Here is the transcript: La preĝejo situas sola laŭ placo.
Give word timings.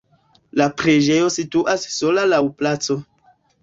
La 0.61 0.67
preĝejo 0.79 1.29
situas 1.37 1.87
sola 2.01 2.27
laŭ 2.35 2.45
placo. 2.61 3.03